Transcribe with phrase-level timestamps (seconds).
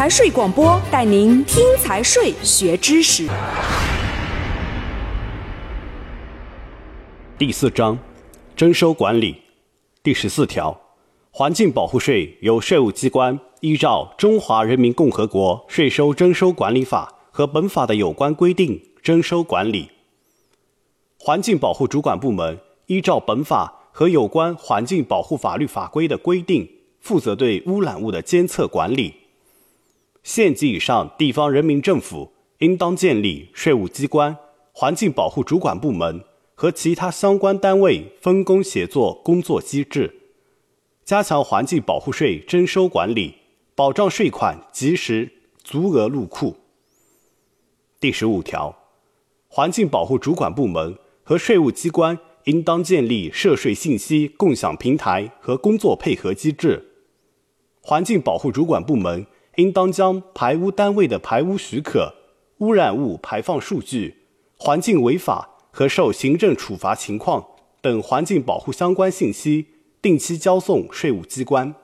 [0.00, 3.28] 财税广播带您听财税学知识。
[7.36, 7.98] 第四章，
[8.56, 9.42] 征收管理。
[10.02, 10.80] 第十四条，
[11.30, 19.90] 环境保护税由税务机关依照《中华人民共和国税收征收管理法》和本法的有关规定征收管理。
[21.18, 26.66] 环境保护主管部门依照本法和有关环境保护法律法规的规定，
[27.00, 29.19] 负责对污染物的监测管理。
[30.22, 34.36] 县级以上地方人民政府应当建立税务机关、
[34.72, 36.22] 环境保护主管部门
[36.54, 40.20] 和其他相关单位分工协作工作机制，
[41.04, 43.34] 加强环境保护税征收管理，
[43.74, 45.32] 保障税款及时
[45.64, 46.56] 足额入库。
[47.98, 48.76] 第十五条，
[49.48, 56.90] 环境保护主管部门和税务机关应当建立涉税信息共享平台和工作配合机制。
[57.80, 59.26] 环境保护主管部门。
[59.56, 62.14] 应当将排污单位的排污许可、
[62.58, 64.18] 污染物排放数据、
[64.56, 67.44] 环境违法和受行政处罚情况
[67.80, 69.66] 等环境保护相关信息
[70.00, 71.74] 定期交送税务机关。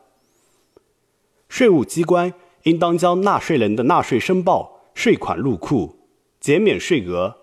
[1.49, 2.33] 税务机关
[2.65, 5.97] 应当将纳税人的纳税申报、税款入库、
[6.41, 7.37] 减免税额、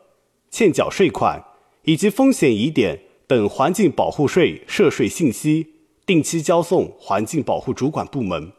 [0.50, 1.44] 欠缴税款
[1.84, 5.74] 以及风险疑点等环境保护税涉税信息
[6.06, 8.52] 定期交送环境保护主管部门。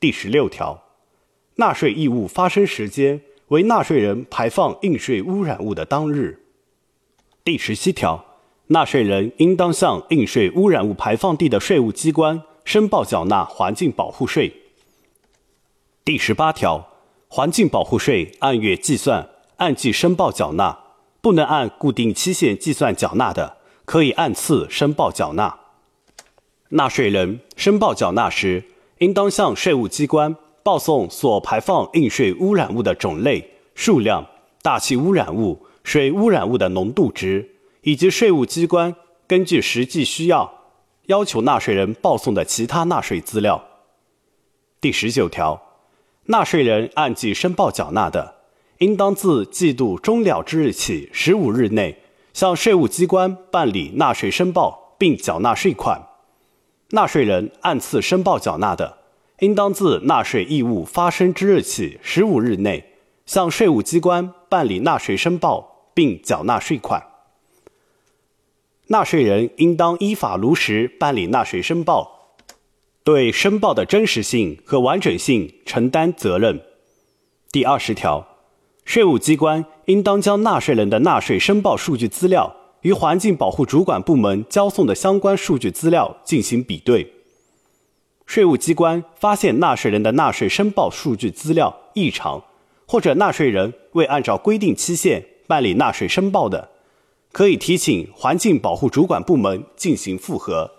[0.00, 0.84] 第十六条，
[1.56, 6.44] 纳税义务发生时间为纳税人排放应税污染物的当日。
[7.42, 8.24] 第十七条，
[8.68, 14.52] 纳税人应当向应税污染物排放地的税务机关申报缴纳环境保护税。
[16.04, 16.88] 第十八条，
[17.26, 20.78] 环境保护税按月计算，按季申报缴纳；
[21.20, 25.58] 不能按固定期限计算缴纳的，可以按次申报缴纳。
[26.68, 28.62] 纳税人申报缴纳时，
[28.98, 34.26] 应当向税务机关报送所排放应税污染物的种类、数量、
[34.60, 37.48] 大气污染物、水污染物的浓度值，
[37.82, 38.94] 以及税务机关
[39.26, 40.52] 根据实际需要
[41.06, 43.64] 要求纳税人报送的其他纳税资料。
[44.80, 45.62] 第十九条，
[46.24, 48.34] 纳税人按季申报缴纳的，
[48.78, 52.02] 应当自季度终了之日起十五日内
[52.34, 56.07] 向税务机关办理纳税申报并缴纳税款。
[56.90, 58.98] 纳税人按次申报缴纳的，
[59.40, 62.94] 应当自纳税义务发生之日起十五日内
[63.26, 67.02] 向税务机关办理纳税申报并缴纳税款。
[68.86, 72.36] 纳税人应当依法如实办理纳税申报，
[73.04, 76.62] 对申报的真实性和完整性承担责任。
[77.52, 78.26] 第二十条，
[78.86, 82.56] 税务机关应当将纳税人的纳税申报数据资料。
[82.82, 87.12] 与环境保护主管部门交送的相关数据资料进行比对。
[88.26, 92.44] 税务机关发现纳税人的纳税申报数据资料异常，
[92.86, 96.68] 或者纳税人未按照规定期限办理纳税申报的，
[97.32, 100.70] 可以提请环境保护主管部门进行复核。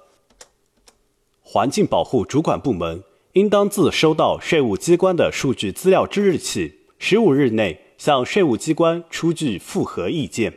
[1.42, 10.54] 环境保护主管部门应当自收到税务机关的数据资料之日起十五日内向税务机关出具复核意见。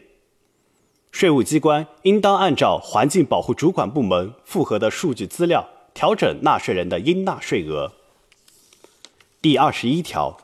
[1.13, 7.93] 税务机关应当按照环境保护主管部门复核的数据资料，调整纳税人的应纳税额。
[9.43, 10.39] 第二十一条，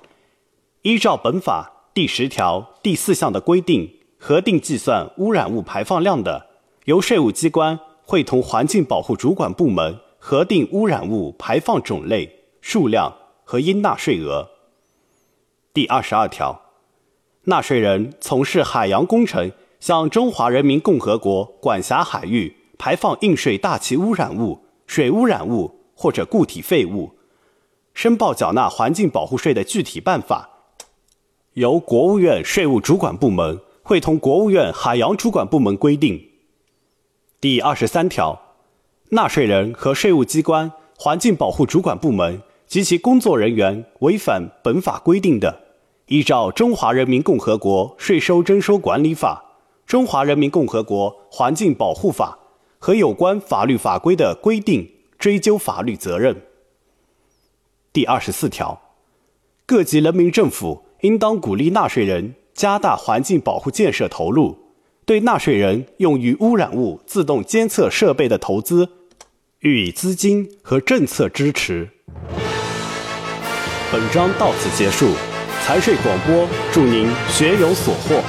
[0.82, 6.46] 依照本法第十条第四项的规定，核定计算污染物排放量的，
[6.84, 14.50] 由税务机关会同环境保护主管部门核定污染物排放种类、数量和应纳税额。
[15.72, 16.60] 第二十二条，
[17.44, 19.50] 纳税人从事海洋工程。
[19.80, 27.12] 向中华人民共和国管辖海域排放应税大气污染物、水污染物或者固体废物，
[27.94, 30.48] 申报缴纳环境保护税的具体办法，
[31.54, 36.28] 由国务院税务主管部门会同国务院海洋主管部门规定。
[37.40, 38.40] 第二十三条，
[39.10, 45.60] 纳税人和税务机关、环境保护主管部门及其工作人员违反本法规定的，
[46.06, 49.44] 依照《中华人民共和国税收征收管理法》。
[49.88, 52.38] 中华人民共和国环境保护法
[52.78, 54.86] 和有关法律法规的规定
[55.18, 56.42] 追究法律责任。
[57.90, 58.82] 第二十四条，
[59.64, 64.58] 各级人民政府应当鼓励纳税人加大环境保护建设投入，
[65.06, 68.90] 对纳税人用于污染物自动监测设备的投资
[69.60, 71.88] 予以资金和政策支持。
[73.90, 75.14] 本章到此结束，
[75.62, 78.22] 财税广播祝您学有所获。